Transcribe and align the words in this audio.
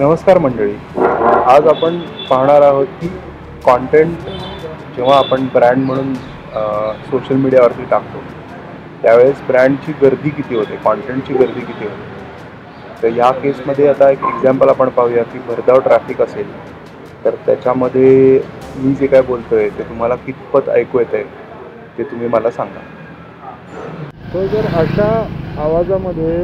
नमस्कार 0.00 0.38
मंडळी. 0.38 0.72
आज 1.50 1.66
आपण 1.68 1.98
पाहणार 2.30 2.62
आहोत 2.62 2.86
की 3.00 3.08
कॉन्टेंट 3.64 4.26
जेव्हा 4.96 5.16
आपण 5.18 5.46
ब्रँड 5.54 5.84
म्हणून 5.84 6.12
सोशल 7.10 7.36
मीडियावरती 7.42 7.84
टाकतो 7.90 8.18
त्यावेळेस 9.02 9.40
ब्रँडची 9.48 9.92
गर्दी 10.02 10.30
किती 10.30 10.56
होते 10.56 10.76
कॉन्टेंटची 10.84 11.34
गर्दी 11.34 11.60
किती 11.60 11.84
होते? 11.84 13.02
तर 13.02 13.16
या 13.16 13.30
केसमध्ये 13.42 13.88
आता 13.88 14.10
एक 14.10 14.24
एक्झाम्पल 14.34 14.68
आपण 14.68 14.88
पाहूया 14.88 15.22
की 15.32 15.38
भरधाव 15.48 15.78
ट्रॅफिक 15.86 16.20
असेल 16.22 16.50
तर 17.24 17.34
त्याच्यामध्ये 17.46 18.40
मी 18.76 18.92
जे 18.94 19.06
काय 19.06 19.22
बोलतोय 19.28 19.68
ते 19.78 19.88
तुम्हाला 19.88 20.14
कितपत 20.26 20.68
ऐकू 20.74 20.98
येत 20.98 21.14
आहे 21.14 21.24
ते 21.98 22.02
तुम्ही 22.10 22.28
मला 22.28 22.50
सांगा. 22.50 22.80
तर 24.34 24.46
जर 24.46 24.66
अशा 24.80 25.08
आवाजामध्ये 25.64 26.38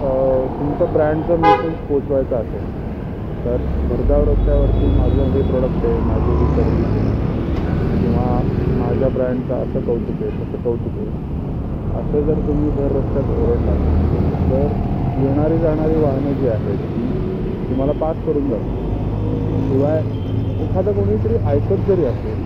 तुमचं 0.00 0.92
ब्रँडचं 0.92 1.40
मेसेज 1.40 1.74
पोचवायचं 1.88 2.36
असेल 2.36 2.86
तर 3.44 3.62
भरधाव 3.84 4.24
रस्त्यावरती 4.24 4.88
माझं 4.90 5.26
हे 5.34 5.42
प्रोडक्ट 5.42 5.84
आहे 5.84 5.98
माझी 6.02 6.32
ही 6.32 6.46
सर्विस 6.46 6.96
आहे. 6.96 7.06
किंवा 8.00 8.26
माझ्या 8.74 9.08
ब्रँडचं 9.08 9.54
असं 9.56 9.80
कौतुक 9.80 10.22
आहे 10.22 10.30
तसं 10.32 10.58
कौतुक 10.58 10.98
आहे. 10.98 11.08
असं 11.92 12.22
जर 12.22 12.40
तुम्ही 12.46 12.70
भर 12.70 12.92
रस्त्यात 12.92 13.30
ओरडला 13.32 13.74
तर 14.50 14.72
येणारी 15.16 15.58
जाणारी 15.58 15.96
वाहनं 15.96 16.32
जी 16.32 16.46
आहेत 16.48 16.78
ती 16.88 17.06
तुम्हाला 17.68 17.92
पास 18.00 18.16
करून 18.26 18.48
जातात. 18.48 18.76
शिवाय 19.68 20.02
एखादं 20.58 20.92
कोणीतरी 20.92 21.36
ऐकत 21.46 21.86
जरी 21.88 22.04
असेल 22.04 22.42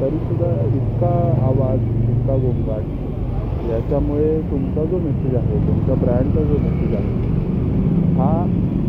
तरीसुद्धा 0.00 0.50
इतका 0.66 1.12
आवाज 1.46 1.80
इतका 2.02 2.36
गोंगाट 2.36 3.68
याच्यामुळे 3.70 4.40
तुमचा 4.50 4.84
जो 4.84 4.98
मेसेज 4.98 5.34
आहे 5.34 5.58
तुमच्या 5.66 5.94
ब्रँडचा 5.96 6.42
जो 6.42 6.58
मेसेज 6.58 6.94
आहे 6.94 8.18
हा 8.18 8.32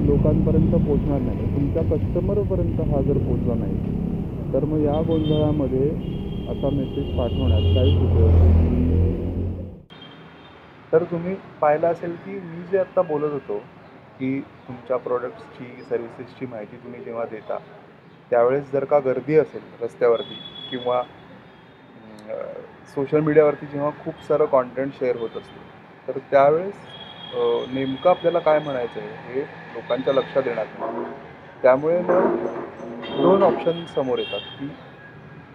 लोकांपर्यंत 0.05 0.75
पोचणार 0.77 1.19
नाही. 1.21 1.45
तुमच्या 1.47 1.83
कस्टमरपर्यंत 1.85 2.79
हा 2.83 3.01
जर 3.03 3.17
पोचला 3.19 3.55
नाही 3.55 3.77
तर 4.53 4.65
मग 4.65 4.79
या 4.79 5.01
गोंधळामध्ये 5.03 5.89
असा 6.47 6.69
मेसेज 6.71 7.05
पाठवण्यात 7.09 7.73
काहीच 7.73 8.01
उपयोग 8.01 8.31
तर 10.91 11.03
तुम्ही 11.03 11.35
पाहिलं 11.61 11.87
असेल 11.87 12.15
की 12.17 12.39
मी 12.39 12.63
जे 12.63 12.77
आत्ता 12.77 13.01
बोलत 13.03 13.31
होतो 13.33 13.57
की 14.19 14.39
तुमच्या 14.67 14.97
प्रॉडक्ट्सची 14.97 15.83
सर्व्हिसेसची 15.83 16.45
माहिती 16.45 16.77
तुम्ही 16.77 17.03
जेव्हा 17.03 17.25
देता 17.25 17.57
त्यावेळेस 18.31 18.71
जर 18.71 18.83
का 18.85 18.99
गर्दी 18.99 19.35
असेल 19.37 19.61
रस्त्यावरती 19.81 20.35
किंवा 20.69 21.01
सोशल 22.95 23.19
मीडियावरती 23.21 23.65
जेव्हा 23.65 23.89
खूप 23.97 24.21
सारं 24.21 24.45
कॉन्टेंट 24.47 24.93
शेअर 24.93 25.15
होत 25.15 25.37
असतं 25.37 26.07
तर 26.07 26.17
त्यावेळेस 26.31 26.73
नेमकं 27.69 28.09
आपल्याला 28.09 28.39
काय 28.39 28.59
म्हणायचं 28.59 28.99
आहे 28.99 29.33
हे 29.33 29.45
लोकांच्या 29.73 30.13
लक्षात 30.13 30.47
येणार 30.47 30.65
नाही 30.79 31.03
त्यामुळे 31.63 31.99
मग 32.01 32.35
दोन 33.21 33.43
ऑप्शन 33.43 33.83
समोर 33.95 34.19
येतात 34.19 34.39
की 34.59 34.67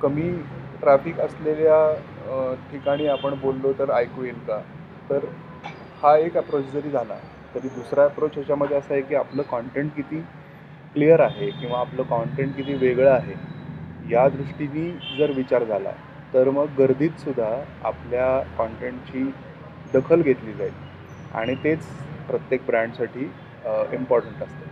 कमी 0.00 0.30
ट्रॅफिक 0.80 1.20
असलेल्या 1.20 2.54
ठिकाणी 2.72 3.06
आपण 3.08 3.34
बोललो 3.40 3.72
तर 3.78 3.90
ऐकू 3.90 4.24
येईल 4.24 4.38
का? 4.46 4.58
तर 5.10 5.24
हा 6.02 6.16
एक 6.18 6.36
अप्रोच 6.36 6.64
जरी 6.72 6.90
झाला 6.90 7.14
तरी 7.54 7.68
दुसरा 7.68 8.04
अप्रोच 8.04 8.30
ह्याच्यामध्ये 8.34 8.76
असा 8.76 8.92
आहे 8.94 9.02
की 9.02 9.14
आपलं 9.14 9.42
कॉन्टेंट 9.42 9.90
किती 9.96 10.20
क्लिअर 10.96 11.20
आहे 11.20 11.50
किंवा 11.50 11.78
आपलं 11.80 12.02
कॉन्टेंट 12.02 12.54
किती 12.56 12.74
वेगळं 12.76 13.10
आहे 13.10 13.34
या 14.04 14.28
दृष्टीने 14.28 14.90
जर 15.18 15.30
विचार 15.30 15.64
झाला 15.64 15.90
तर 16.34 16.50
मग 16.50 16.66
गर्दीत 16.78 17.18
सुद्धा 17.18 17.50
आपल्या 17.84 18.38
कॉन्टेंटची 18.58 19.22
दखल 19.94 20.22
घेतली 20.22 20.52
जाईल. 20.52 20.72
आणि 21.32 21.54
तेच 21.54 21.78
प्रत्येक 22.28 22.64
ब्रँडसाठी 22.66 23.30
इम्पॉर्टंट 23.94 24.42
असतं. 24.42 24.66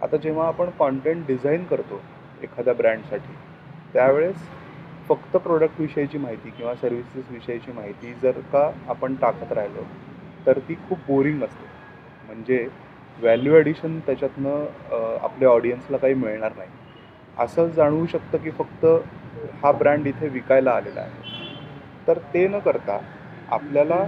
आता 0.00 0.16
जेव्हा 0.16 0.46
आपण 0.48 0.70
कॉन्टेंट 0.78 1.26
डिझाईन 1.26 1.64
करतो 1.64 2.00
एखाद्या 2.42 2.74
ब्रँडसाठी 2.74 3.34
त्यावेळेस 3.94 4.36
फक्त 5.08 5.36
प्रोडक्टविषयीची 5.36 6.18
माहिती 6.18 6.50
किंवा 6.50 6.74
सर्व्हिसेसविषयीची 6.74 7.72
माहिती 7.72 8.12
जर 8.22 8.38
का 8.52 8.70
आपण 8.88 9.14
टाकत 9.20 9.52
राहिलो 9.52 9.82
तर 10.46 10.58
ती 10.68 10.74
खूप 10.88 10.98
बोरिंग 11.06 11.42
असते. 11.42 11.66
म्हणजे 12.26 12.66
व्हॅल्यू 13.18 13.54
ॲडिशन 13.56 13.98
त्याच्यातनं 14.06 15.18
आपल्या 15.22 15.48
ऑडियन्सला 15.48 15.96
काही 15.96 16.14
मिळणार 16.14 16.52
नाही. 16.56 16.68
असं 17.36 17.68
जाणवू 17.68 18.06
शकतं 18.06 18.38
की 18.38 18.50
फक्त 18.50 18.84
हा 19.62 19.72
ब्रँड 19.72 20.06
इथे 20.06 20.28
विकायला 20.28 20.72
आलेला 20.72 21.00
आहे. 21.00 21.26
तर 22.08 22.18
ते 22.34 22.46
न 22.48 22.58
करता 22.58 22.98
आपल्याला 23.48 24.04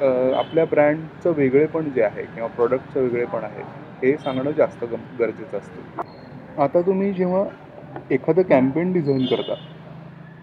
आपल्या 0.00 0.64
ब्रँडचं 0.64 1.32
वेगळेपण 1.36 1.90
जे 1.94 2.02
आहे 2.02 2.22
किंवा 2.24 2.48
प्रॉडक्टचं 2.48 3.00
वेगळेपण 3.00 3.44
आहे 3.44 3.62
हे 4.02 4.16
सांगणं 4.16 4.50
जास्त 4.50 4.84
गम 4.84 5.00
गरजेचं 5.18 5.58
असतं. 5.58 6.02
आता 6.58 6.80
तुम्ही 6.80 7.12
जेव्हा 7.12 7.44
एखादं 8.10 8.42
कॅम्पेन 8.42 8.92
डिझाईन 8.92 9.24
करता 9.26 9.54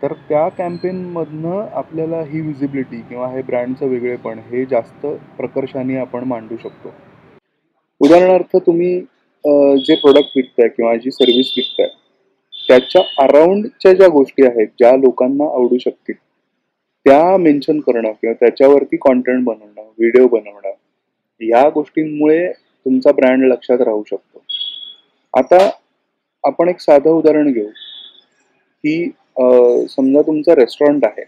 तर 0.02 0.14
त्या 0.30 0.48
कॅम्पेनमधनं 0.58 1.66
आपल्याला 1.74 2.22
ही 2.22 2.42
विजिबिलिटी 2.42 3.02
किंवा 3.10 3.28
हे 3.30 3.42
ब्रँडचं 3.42 3.88
वेगळेपण 3.88 4.40
हे 4.52 4.66
जास्त 4.66 5.06
प्रकर्षाने 5.38 5.98
आपण 5.98 6.24
मांडू 6.24 6.56
शकतो. 6.64 6.94
उदाहरणार्थ 8.02 8.56
तुम्ही 8.58 9.00
जे 9.86 9.96
प्रोडक्ट 9.96 10.32
विकताय 10.36 10.68
किंवा 10.68 10.96
जी 10.96 11.12
सर्व्हिस 11.12 11.54
विकताय 11.58 11.88
त्याच्या 12.54 13.02
अराउंडच्या 13.24 13.94
ज्या 13.94 14.08
गोष्टी 14.08 14.46
आहेत 14.46 14.68
ज्या 14.80 14.96
लोकांना 14.98 15.44
आवडू 15.46 15.78
शकतील 15.78 16.16
त्या 17.06 17.38
मेन्शन 17.38 17.80
करणं 17.80 18.12
किंवा 18.12 18.34
त्याच्यावरती 18.40 18.98
कॉन्टेंट 19.02 19.44
बनवणं 19.44 19.82
व्हिडिओ 19.82 20.28
बनवणं 20.28 20.72
या 21.42 21.68
गोष्टींमुळे 21.74 22.52
तुमचा 22.52 23.12
ब्रँड 23.16 23.44
लक्षात 23.46 23.82
राहू 23.82 24.04
शकतो. 24.10 24.44
आता 25.34 25.70
आपण 26.44 26.70
एक 26.70 26.80
साधं 26.80 27.10
उदाहरण 27.10 27.52
घेऊ 27.52 27.68
की 28.84 29.10
समजा 29.90 30.22
तुमचं 30.28 30.54
रेस्टॉरंट 30.60 31.06
आहे. 31.06 31.24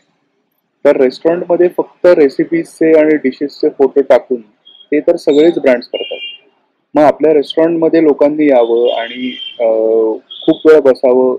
तर 0.85 0.97
रेस्टॉरंटमध्ये 1.01 1.67
फक्त 1.77 2.05
रेसिपीजचे 2.17 2.91
आणि 2.99 3.15
डिशेसचे 3.23 3.69
फोटो 3.77 4.01
टाकून 4.09 4.41
ते 4.91 4.99
तर 5.07 5.15
सगळेच 5.15 5.59
ब्रँड्स 5.59 5.87
करतात. 5.87 6.19
मग 6.95 7.03
आपल्या 7.03 7.33
रेस्टॉरंटमध्ये 7.33 8.03
लोकांनी 8.03 8.47
यावं 8.49 8.99
आणि 8.99 9.31
खूप 10.45 10.67
वेळ 10.67 10.79
बसावं 10.85 11.35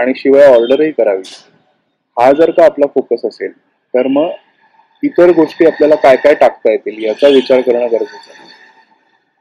आणि 0.00 0.12
शिवाय 0.16 0.46
ऑर्डरही 0.46 0.90
करावी. 0.92 1.22
हा 2.16 2.30
जर 2.32 2.50
का 2.50 2.64
आपला 2.64 2.86
फोकस 2.86 3.24
असेल 3.24 3.52
तर 3.94 4.06
मग 4.08 4.30
इतर 5.02 5.30
गोष्टी 5.34 5.66
आपल्याला 5.66 5.94
काय 6.02 6.16
काय 6.16 6.34
टाकता 6.34 6.72
येतील 6.72 7.02
याचा 7.04 7.28
विचार 7.28 7.60
करणं 7.60 7.86
गरजेचं 7.92 8.30
आहे. 8.30 8.50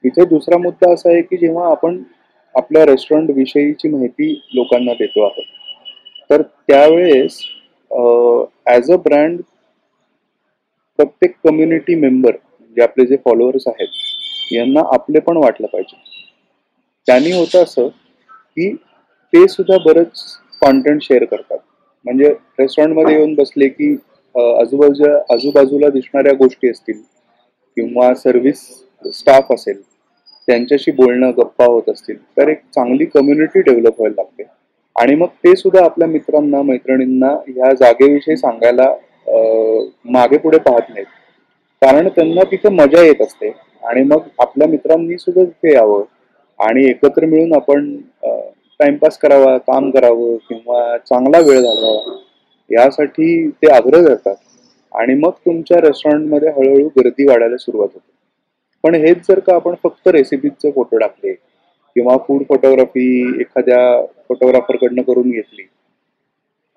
इथे 0.04 0.26
दुसरा 0.26 0.58
मुद्दा 0.58 0.92
असा 0.94 1.10
आहे 1.10 1.22
की 1.22 1.38
जेव्हा 1.38 1.70
आपण 1.72 2.02
आपल्या 2.56 2.86
रेस्टॉरंट 2.86 3.30
विषयीची 3.32 3.90
माहिती 3.90 4.34
लोकांना 4.56 4.94
देतो 4.94 5.24
आहोत 5.26 5.44
तर 6.30 6.42
त्यावेळेस 6.42 7.40
ॲज 8.68 8.92
अ 8.92 8.96
ब्रँड 9.06 9.42
प्रत्येक 11.00 11.36
कम्युनिटी 11.44 11.96
मेंबर 11.96 12.32
म्हणजे 12.32 12.82
आपले 12.84 13.06
जे 13.06 13.16
फॉलोअर्स 13.26 13.68
आहेत 13.68 14.54
यांना 14.54 14.82
आपले 14.94 15.20
पण 15.20 15.38
वाटलं 15.38 15.68
पाहिजे. 15.68 15.98
त्यांनी 17.08 17.32
होतं 17.32 17.64
असं 17.64 17.88
की 17.88 18.74
ते 19.34 19.48
सुद्धा 19.48 19.78
बरंच 19.86 20.24
कॉन्टेंट 20.62 21.02
शेअर 21.04 21.24
करतात. 21.26 21.58
म्हणजे 22.06 22.30
रेस्टॉरंटमध्ये 22.60 23.16
येऊन 23.16 23.34
बसले 23.36 23.68
की 23.68 23.92
आजूबाजूच्या 24.36 24.54
आजूबाजूला 24.54 25.34
आजूबाजूला 25.34 25.90
दिसणाऱ्या 25.90 26.34
गोष्टी 26.34 26.70
असतील 26.70 27.02
किंवा 27.78 28.14
सर्व्हिस 28.16 28.62
स्टाफ 29.14 29.52
असेल 29.54 29.82
त्यांच्याशी 30.48 30.92
बोलणं 30.92 31.32
गप्पा 31.38 31.66
होत 31.66 31.90
असतील 31.90 32.16
तर 32.38 32.48
एक 32.50 32.62
चांगली 32.76 33.06
कम्युनिटी 33.06 33.62
डेव्हलप 33.62 34.00
व्हायला 34.00 34.22
लागते. 34.22 34.44
आणि 34.96 35.16
मग 35.16 35.28
ते 35.46 35.56
सुद्धा 35.56 35.84
आपल्या 35.86 36.08
मित्रांना 36.08 36.62
मैत्रिणींना 36.62 37.28
ह्या 37.48 37.74
जागेविषयी 37.74 38.38
सांगायला 38.38 38.94
मागे 40.12 40.38
पुढे 40.38 40.58
पाहत 40.60 40.90
नाहीत. 40.90 41.06
कारण 41.82 42.08
त्यांना 42.16 42.44
तिथे 42.52 42.70
मजा 42.70 43.02
येत 43.06 43.22
असते. 43.22 43.52
आणि 43.84 44.04
मग 44.04 44.28
आपल्या 44.40 44.68
मित्रांनी 44.68 45.18
सुद्धा 45.18 45.44
तिथे 45.44 45.74
यावं. 45.74 46.04
आणि 46.60 46.86
एकत्र 46.90 47.26
मिळून 47.26 47.54
आपण 47.56 47.86
टाइमपास 48.82 49.18
करावा 49.18 49.58
काम 49.68 49.90
करावं 49.92 50.36
किंवा 50.50 50.98
चांगला 51.00 51.40
वेळ 51.40 51.62
घालवावा 51.62 52.16
यासाठी 52.70 53.48
ते 53.52 53.72
आग्रह 53.74 54.06
करतात. 54.06 54.36
आणि 54.92 55.14
मग 55.16 55.32
तुमच्या 55.46 55.80
रेस्टॉरंटमध्ये 55.82 56.50
हळूहळू 56.50 56.88
गर्दी 56.98 57.26
वाढायला 57.28 57.58
सुरुवात 57.58 57.88
होते. 57.94 58.10
पण 58.84 58.96
हेच 58.96 59.18
जर 59.28 59.40
का 59.40 59.56
आपण 59.56 59.76
फक्त 59.84 60.08
रेसिपीजचे 60.08 60.72
फोटो 60.72 60.98
टाकले 60.98 61.34
किंवा 61.96 62.16
फूड 62.28 62.44
फोटोग्राफी 62.50 63.42
एखाद्या 63.42 63.80
फोटोग्राफरकडनं 64.30 65.02
करून 65.02 65.30
घेतली 65.32 65.68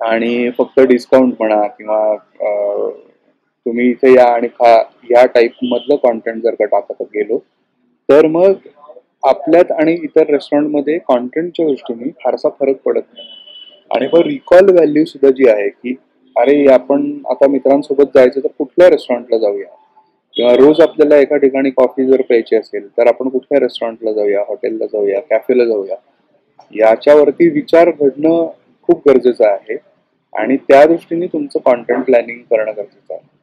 आणि 0.00 0.50
फक्त 0.58 0.80
डिस्काउंट 0.88 1.34
म्हणा 1.38 1.66
किंवा 1.68 2.16
तुम्ही 3.66 3.88
इथे 3.90 4.12
या 4.14 4.24
आणि 4.26 4.48
खा 4.58 4.72
या 5.10 5.24
टाईप 5.26 5.52
मधलं 5.64 5.96
कॉन्टेंट 5.96 6.42
जर 6.42 6.54
का 6.54 6.64
टाकत 6.68 7.02
गेलो 7.14 7.38
तर 8.08 8.26
मग 8.26 8.52
आपल्यात 9.24 9.72
आणि 9.72 9.92
इतर 9.92 10.22
रेस्टॉरंटमध्ये 10.22 10.98
कॉन्टेंटच्या 10.98 11.66
दृष्टीने 11.66 12.10
फारसा 12.24 12.48
फरक 12.48 12.76
पडत 12.84 13.02
नाही. 13.12 13.28
आणि 13.90 14.08
मग 14.12 14.20
रिकॉल 14.20 14.70
व्हॅल्यू 14.70 15.04
सुद्धा 15.04 15.30
जी 15.30 15.48
आहे 15.48 15.68
की 15.68 15.94
अरे 16.36 16.66
आपण 16.66 17.18
आता 17.30 17.48
मित्रांसोबत 17.48 18.04
जायचं 18.14 18.40
तर 18.40 18.48
कुठल्या 18.58 18.90
रेस्टॉरंटला 18.90 19.38
जाऊया? 19.38 19.66
किंवा 20.34 20.54
रोज 20.54 20.80
आपल्याला 20.80 21.16
एका 21.16 21.36
ठिकाणी 21.36 21.70
कॉफी 21.70 22.04
जर 22.06 22.22
प्यायची 22.22 22.56
असेल 22.56 22.88
तर 22.88 23.06
आपण 23.06 23.28
कुठल्या 23.28 23.60
रेस्टॉरंटला 23.60 24.12
जाऊया? 24.12 24.40
हॉटेलला 24.48 24.86
जाऊया? 24.86 25.20
कॅफेला 25.20 25.64
जाऊया? 25.64 25.96
याच्यावरती 26.74 27.48
विचार 27.48 27.90
घडणं 27.90 28.46
खूप 28.82 29.08
गरजेचं 29.08 29.48
आहे. 29.48 29.76
आणि 30.32 30.56
त्या 30.56 30.84
दृष्टीने 30.86 31.26
तुमचं 31.26 31.58
कॉन्टेंट 31.64 32.04
प्लॅनिंग 32.04 32.38
करणं 32.38 32.72
गरजेचं 32.76 33.14
आहे. 33.14 33.33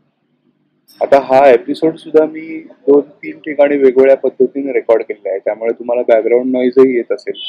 आता 1.02 1.20
हा 1.24 1.40
एपिसोड 1.50 1.96
सुद्धा 1.98 2.26
मी 2.26 2.42
दोन 2.88 3.02
तीन 3.02 3.38
ठिकाणी 3.46 3.78
वेगवेगळ्या 3.78 4.16
पद्धतीने 4.18 4.74
रेकॉर्ड 4.74 5.02
केलेला 5.04 5.30
आहे. 5.30 5.40
त्यामुळे 5.40 5.72
तुम्हाला 5.80 6.02
बॅकग्राऊंड 6.08 6.52
नॉईजही 6.56 6.96
येत 6.98 7.12
असेल. 7.12 7.40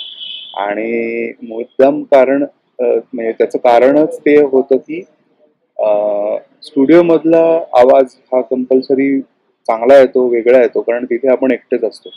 आणि 0.59 1.33
मुद्दाम 1.43 2.03
कारण 2.13 2.45
म्हणजे 2.79 3.33
त्याचं 3.33 3.59
कारणच 3.59 4.19
ते 4.27 4.37
होतं 4.43 4.77
की 4.79 5.01
स्टुडिओ 6.63 7.03
मधला 7.03 7.43
आवाज 7.79 8.15
हा 8.33 8.41
कंपल्सरी 8.51 9.21
चांगला 9.69 9.99
येतो 9.99 10.27
वेगळा 10.29 10.61
येतो 10.63 10.81
कारण 10.81 11.05
तिथे 11.11 11.29
आपण 11.33 11.53
एकटेच 11.53 11.85
असतो. 11.85 12.11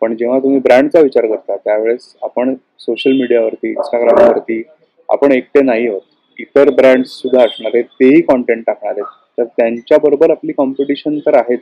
पण 0.00 0.16
जेव्हा 0.16 0.38
तुम्ही 0.42 0.58
ब्रँडचा 0.60 1.00
विचार 1.00 1.26
करता 1.26 1.56
त्यावेळेस 1.56 2.14
आपण 2.22 2.54
सोशल 2.80 3.12
मीडियावरती 3.20 3.70
इंस्टाग्रामवरती 3.70 4.62
आपण 5.08 5.32
एकटे 5.32 5.62
नाही 5.62 5.86
आहोत. 5.88 6.00
इतर 6.38 6.70
ब्रँड्स 6.74 7.10
सुद्धा 7.20 7.44
असणार 7.44 7.70
आहेत 7.74 7.84
तेही 8.00 8.20
कॉन्टेंट 8.22 8.64
टाकणार 8.66 8.92
आहेत. 8.92 9.20
तर 9.38 9.44
त्यांच्याबरोबर 9.44 10.30
आपली 10.30 10.52
कॉम्पिटिशन 10.52 11.18
तर 11.18 11.36
आहेच. 11.36 11.60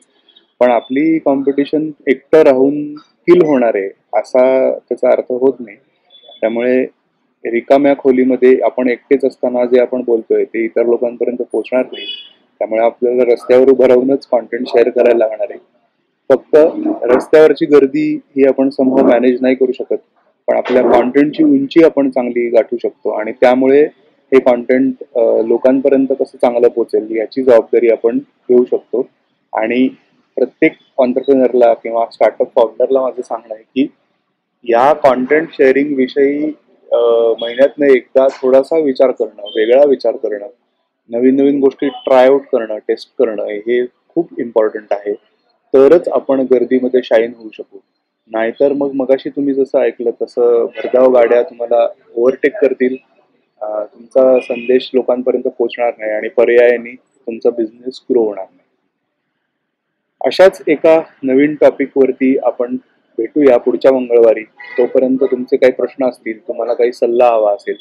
पण 0.61 0.71
आपली 0.71 1.19
कॉम्पिटिशन 1.19 1.91
एकटं 2.09 2.43
राहून 2.43 2.95
किल 3.29 3.43
होणार 3.47 3.77
आहे 3.77 3.89
असा 4.13 4.71
त्याचा 4.79 5.11
अर्थ 5.11 5.33
होत 5.33 5.61
नाही. 5.61 5.77
त्यामुळे 6.41 6.83
रिकाम्या 7.45 7.95
खोलीमध्ये 7.99 8.59
आपण 8.65 8.89
एकटेच 8.89 9.25
असताना 9.25 9.65
जे 9.65 9.81
आपण 9.81 10.03
बोलतोय 10.03 10.45
ते 10.45 10.65
इतर 10.65 10.87
लोकांपर्यंत 10.87 11.39
पोहोचणार 11.43 11.85
नाही. 11.85 12.07
त्यामुळे 12.61 12.83
आपल्याला 12.83 13.25
रस्त्यावर 13.33 13.71
उभं 13.71 13.87
राहूनच 13.87 14.27
कॉन्टेंट 14.27 14.67
शेअर 14.69 14.89
करायला 14.89 15.19
लागणार 15.19 15.47
आहे. 15.51 15.59
फक्त 16.31 16.57
रस्त्यावरची 17.05 17.67
गर्दी 17.67 18.15
ही 18.37 18.47
आपण 18.47 18.69
समूह 18.71 19.03
मॅनेज 19.03 19.39
नाही 19.43 19.55
करू 19.55 19.73
शकत 19.73 19.97
पण 20.49 20.57
आपल्या 20.57 20.83
कॉन्टेंटची 20.83 21.45
उंची 21.45 21.85
आपण 21.85 22.11
चांगली 22.11 22.49
गाठू 22.51 22.77
शकतो. 22.83 23.11
आणि 23.11 23.33
त्यामुळे 23.33 23.83
हे 24.33 24.41
कॉन्टेंट 24.41 25.03
लोकांपर्यंत 25.47 26.13
कसं 26.21 26.39
चांगलं 26.39 26.69
पोहोचेल 26.69 27.17
याची 27.17 27.43
जबाबदारी 27.43 27.91
आपण 27.91 28.19
घेऊ 28.19 28.65
शकतो. 28.65 29.07
आणि 29.53 29.89
प्रत्येक 30.37 30.73
ऑन्टरप्रिनरला 30.99 31.73
किंवा 31.75 32.05
स्टार्टअप 32.13 32.55
फाउंडरला 32.57 33.01
माझं 33.03 33.23
सांगणं 33.23 33.55
आहे 33.55 33.63
की 33.63 33.87
या 34.65 34.93
कॉन्टेंट 35.03 35.49
शेअरिंग 35.53 35.95
विषयी 35.97 36.53
महिन्यातनं 37.41 37.87
एकदा 37.87 38.27
थोडासा 38.41 38.79
विचार 38.85 39.11
करणं 39.19 39.51
वेगळा 39.57 39.85
विचार 39.89 40.17
करणं 40.23 40.47
नवीन 41.11 41.37
नवीन 41.37 41.59
गोष्टी 41.61 41.89
ट्राय 42.05 42.27
आउट 42.27 42.43
करणं 42.53 42.79
टेस्ट 42.89 43.09
करणं 43.19 43.47
हे 43.47 43.85
खूप 44.09 44.41
इम्पॉर्टंट 44.41 44.93
आहे. 44.93 45.13
तरच 45.75 46.09
आपण 46.09 46.41
गर्दीमध्ये 46.51 47.01
शाईन 47.05 47.33
होऊ 47.39 47.49
शकू. 47.53 47.79
नाहीतर 48.33 48.73
मग 48.73 48.93
मगाशी 48.95 49.29
तुम्ही 49.31 49.55
जसं 49.55 49.79
ऐकलं 49.81 50.11
तसं 50.23 50.65
भरधाव 50.77 51.13
गाड्या 51.15 51.43
तुम्हाला 51.43 51.87
ओव्हरटेक 52.15 52.57
करतील. 52.61 52.97
तुमचा 53.63 54.39
संदेश 54.43 54.91
लोकांपर्यंत 54.95 55.49
पोहोचणार 55.49 55.93
नाही 55.99 56.13
आणि 56.13 56.29
पर्यायाने 56.37 56.95
तुमचा 56.95 57.51
बिझनेस 57.51 58.01
ग्रो 58.11 58.25
होणार 58.25 58.45
नाही. 58.45 58.59
अशाच 60.21 60.63
एका 60.69 61.01
नवीन 61.23 61.55
टॉपिक 61.61 61.97
वरती 61.97 62.37
आपण 62.45 62.77
भेटूया 63.19 63.57
पुढच्या 63.59 63.93
मंगळवारी. 63.93 64.43
तोपर्यंत 64.79 65.25
तुमचे 65.31 65.57
काही 65.57 65.73
प्रश्न 65.73 66.09
असतील 66.09 66.39
तुम्हाला 66.49 66.75
काही 66.75 66.93
सल्ला 66.93 67.29
हवा 67.29 67.53
असेल 67.55 67.77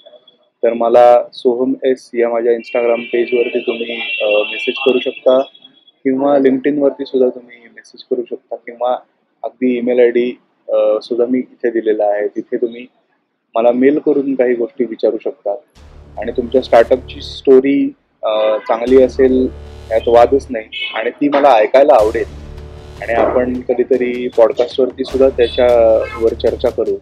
तर 0.63 0.73
मला 0.73 1.03
सोहम 1.33 1.73
एस 1.85 2.09
या 2.13 2.29
माझ्या 2.29 2.53
इंस्टाग्राम 2.53 3.01
पेजवरती 3.11 3.59
तुम्ही 3.67 3.97
मेसेज 4.51 4.75
करू 4.85 4.99
शकता 4.99 5.39
किंवा 6.05 6.37
लिंक्डइन 6.39 6.77
वरती 6.79 7.05
सुद्धा 7.05 7.29
तुम्ही 7.29 7.57
मेसेज 7.65 8.03
करू 8.09 8.23
शकता 8.29 8.55
किंवा 8.55 8.95
अगदी 9.43 9.77
ईमेल 9.77 9.99
आय 9.99 10.09
डी 10.11 10.31
सुद्धा 11.01 11.25
मी 11.25 11.39
इथे 11.39 11.69
दिलेला 11.71 12.05
आहे. 12.05 12.27
तिथे 12.27 12.57
तुम्ही 12.57 12.85
मला 13.55 13.71
मेल 13.71 13.99
करून 13.99 14.33
काही 14.35 14.55
गोष्टी 14.55 14.85
विचारू 14.85 15.17
शकता 15.23 15.55
आणि 16.17 16.31
तुमच्या 16.37 16.61
स्टार्टअपची 16.61 17.21
स्टोरी 17.21 17.87
चांगली 18.67 19.01
असेल 19.03 19.47
यात 19.91 20.07
वादच 20.07 20.47
नाही. 20.49 20.91
आणि 20.95 21.09
ती 21.09 21.29
मला 21.29 21.51
ऐकायला 21.51 21.93
आवडेल. 21.93 22.25
आणि 23.01 23.13
आपण 23.13 23.59
कधीतरी 23.69 24.27
पॉडकास्टवरती 24.27 25.03
सुद्धा 25.03 25.29
त्याच्यावर 25.29 26.33
चर्चा 26.33 26.69
करू. 26.69 26.95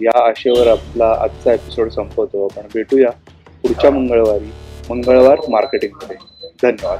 या 0.00 0.26
आशेवर 0.28 0.66
आपला 0.66 1.10
आजचा 1.20 1.52
एपिसोड 1.52 1.88
संपवतो. 1.88 2.44
आपण 2.44 2.66
भेटूया 2.74 3.10
पुढच्या 3.62 3.90
मंगळवारी. 3.90 4.50
मंगळवार 4.90 5.40
मार्केटिंगमध्ये 5.48 6.16
धन्यवाद. 6.62 6.98